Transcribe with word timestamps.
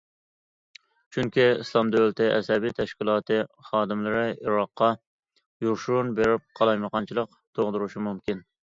چۈنكى 1.17 1.45
ئىسلام 1.57 1.91
دۆلىتى 1.97 2.29
ئەسەبىي 2.37 2.75
تەشكىلاتى 2.81 3.39
خادىملىرى 3.69 4.25
ئىراققا 4.33 4.91
يوشۇرۇن 5.69 6.13
بېرىپ 6.23 6.53
قالايمىقانچىلىق 6.61 7.41
تۇغدۇرۇشى 7.61 8.09
مۇمكىن. 8.11 8.49